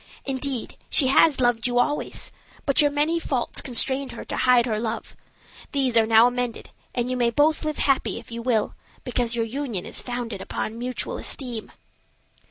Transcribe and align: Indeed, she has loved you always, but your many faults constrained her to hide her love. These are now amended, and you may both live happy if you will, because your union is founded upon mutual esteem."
Indeed, 0.25 0.77
she 0.89 1.09
has 1.09 1.39
loved 1.39 1.67
you 1.67 1.77
always, 1.77 2.31
but 2.65 2.81
your 2.81 2.89
many 2.89 3.19
faults 3.19 3.61
constrained 3.61 4.13
her 4.13 4.25
to 4.25 4.35
hide 4.35 4.65
her 4.65 4.79
love. 4.79 5.15
These 5.73 5.95
are 5.95 6.07
now 6.07 6.25
amended, 6.25 6.71
and 6.95 7.11
you 7.11 7.15
may 7.15 7.29
both 7.29 7.63
live 7.63 7.77
happy 7.77 8.17
if 8.17 8.31
you 8.31 8.41
will, 8.41 8.73
because 9.03 9.35
your 9.35 9.45
union 9.45 9.85
is 9.85 10.01
founded 10.01 10.41
upon 10.41 10.79
mutual 10.79 11.19
esteem." 11.19 11.71